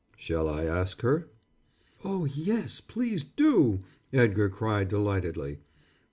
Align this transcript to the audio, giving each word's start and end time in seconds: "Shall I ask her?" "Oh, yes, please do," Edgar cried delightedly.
"Shall 0.17 0.49
I 0.49 0.63
ask 0.63 1.01
her?" 1.03 1.27
"Oh, 2.03 2.25
yes, 2.25 2.81
please 2.81 3.23
do," 3.23 3.81
Edgar 4.11 4.49
cried 4.49 4.87
delightedly. 4.87 5.59